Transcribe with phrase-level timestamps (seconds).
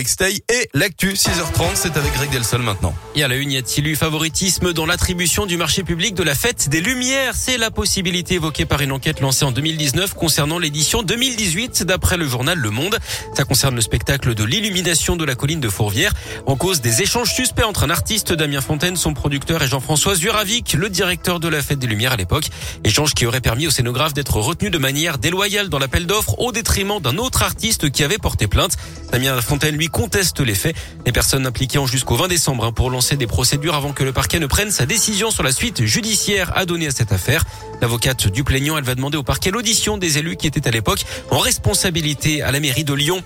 [0.00, 1.72] et l'actu 6h30.
[1.74, 2.94] C'est avec Greg Delsol maintenant.
[3.14, 6.34] Et à la une, y a-t-il eu favoritisme dans l'attribution du marché public de la
[6.34, 7.34] fête des Lumières?
[7.34, 12.26] C'est la possibilité évoquée par une enquête lancée en 2019 concernant l'édition 2018 d'après le
[12.26, 12.98] journal Le Monde.
[13.36, 16.14] Ça concerne le spectacle de l'illumination de la colline de Fourvière
[16.46, 20.72] en cause des échanges suspects entre un artiste Damien Fontaine, son producteur et Jean-François Zuravic,
[20.72, 22.46] le directeur de la fête des Lumières à l'époque.
[22.84, 26.52] Échange qui aurait permis au scénographe d'être retenu de manière déloyale dans l'appel d'offres au
[26.52, 28.76] détriment d'un autre artiste qui avait porté plainte.
[29.12, 30.76] Damien Fontaine lui conteste les faits.
[31.04, 34.12] Les personnes impliquées ont jusqu'au 20 décembre hein, pour lancer des procédures avant que le
[34.12, 37.44] parquet ne prenne sa décision sur la suite judiciaire à donner à cette affaire.
[37.80, 41.04] L'avocate du plaignant, elle va demander au parquet l'audition des élus qui étaient à l'époque
[41.30, 43.22] en responsabilité à la mairie de Lyon.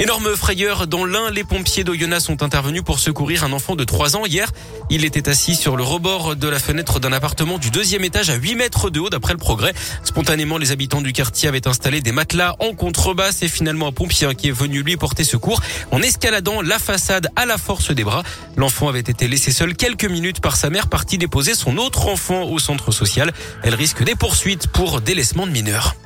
[0.00, 4.14] Énorme frayeur dans l'un, les pompiers d'Oyonnax sont intervenus pour secourir un enfant de 3
[4.14, 4.48] ans hier.
[4.90, 8.36] Il était assis sur le rebord de la fenêtre d'un appartement du deuxième étage à
[8.36, 9.74] 8 mètres de haut d'après le progrès.
[10.04, 14.32] Spontanément, les habitants du quartier avaient installé des matelas en contrebasse et finalement un pompier
[14.36, 18.22] qui est venu lui porter secours en escaladant la façade à la force des bras.
[18.56, 22.44] L'enfant avait été laissé seul quelques minutes par sa mère partie déposer son autre enfant
[22.44, 23.32] au centre social.
[23.64, 25.96] Elle risque des poursuites pour délaissement de mineurs.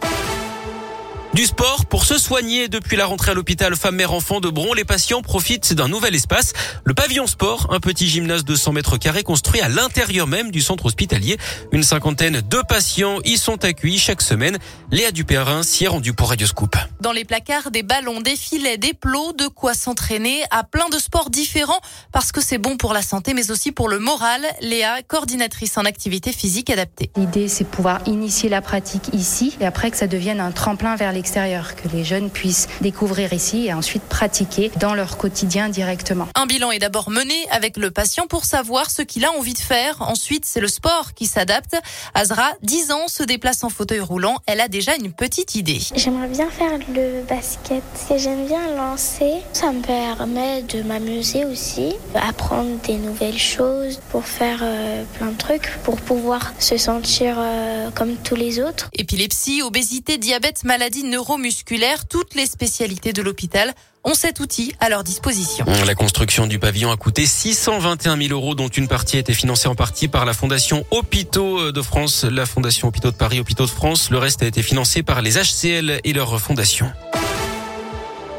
[1.34, 4.74] Du sport pour se soigner depuis la rentrée à l'hôpital femme mère enfant de Bron.
[4.74, 6.52] Les patients profitent d'un nouvel espace,
[6.84, 10.60] le pavillon sport, un petit gymnase de 100 mètres carrés construit à l'intérieur même du
[10.60, 11.38] centre hospitalier.
[11.72, 14.58] Une cinquantaine de patients y sont accueillis chaque semaine.
[14.90, 16.76] Léa Dupérin s'y est rendue pour Radio Scoop.
[17.00, 20.98] Dans les placards, des ballons, des filets, des plots, de quoi s'entraîner à plein de
[20.98, 21.80] sports différents
[22.12, 24.42] parce que c'est bon pour la santé mais aussi pour le moral.
[24.60, 27.10] Léa, coordinatrice en activité physique adaptée.
[27.16, 31.10] L'idée c'est pouvoir initier la pratique ici et après que ça devienne un tremplin vers
[31.10, 36.28] les que les jeunes puissent découvrir ici et ensuite pratiquer dans leur quotidien directement.
[36.34, 39.58] Un bilan est d'abord mené avec le patient pour savoir ce qu'il a envie de
[39.58, 40.02] faire.
[40.02, 41.76] Ensuite, c'est le sport qui s'adapte.
[42.14, 44.36] Azra, 10 ans, se déplace en fauteuil roulant.
[44.46, 45.80] Elle a déjà une petite idée.
[45.94, 49.42] J'aimerais bien faire le basket, que j'aime bien lancer.
[49.52, 55.38] Ça me permet de m'amuser aussi, apprendre des nouvelles choses pour faire euh, plein de
[55.38, 58.88] trucs, pour pouvoir se sentir euh, comme tous les autres.
[58.92, 63.74] Épilepsie, obésité, diabète, maladie neuromusculaires, toutes les spécialités de l'hôpital
[64.04, 65.64] ont cet outil à leur disposition.
[65.86, 69.68] La construction du pavillon a coûté 621 000 euros, dont une partie a été financée
[69.68, 73.70] en partie par la Fondation Hôpitaux de France, la Fondation Hôpitaux de Paris, Hôpitaux de
[73.70, 74.10] France.
[74.10, 76.90] Le reste a été financé par les HCL et leurs fondations.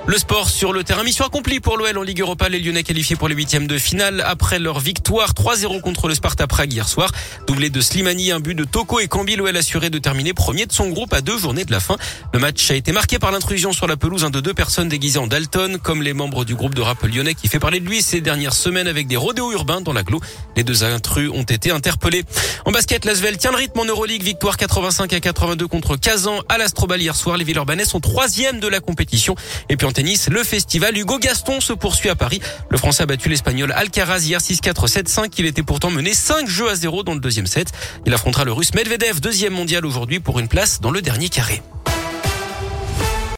[0.06, 1.02] Le sport sur le terrain.
[1.04, 2.50] Mission accomplie pour l'OL en Ligue Europa.
[2.50, 6.46] Les Lyonnais qualifiés pour les huitièmes de finale après leur victoire 3-0 contre le Sparta
[6.46, 7.10] Prague hier soir.
[7.48, 9.38] Doublé de Slimani, un but de Toko et Cambi.
[9.38, 11.96] L'OL assuré de terminer premier de son groupe à deux journées de la fin.
[12.34, 15.28] Le match a été marqué par l'intrusion sur la pelouse de deux personnes déguisées en
[15.28, 18.20] Dalton, comme les membres du groupe de rap lyonnais qui fait parler de lui ces
[18.20, 20.20] dernières semaines avec des rodéos urbains dans la l'agglo.
[20.58, 22.26] Les deux intrus ont été interpellés.
[22.66, 24.24] En basket, l'Asvel tient le rythme en Euroleague.
[24.24, 27.38] Victoire 85 à 82 contre Kazan à l'Astrobal hier soir.
[27.38, 29.36] Les Villeurbanais sont troisième de la compétition.
[29.70, 32.42] Et puis tennis, le festival Hugo Gaston se poursuit à Paris.
[32.70, 35.32] Le Français a battu l'Espagnol Alcaraz hier 6-4, 7-5.
[35.38, 37.70] Il était pourtant mené 5 jeux à 0 dans le deuxième set.
[38.06, 41.62] Il affrontera le Russe Medvedev, deuxième mondial aujourd'hui pour une place dans le dernier carré.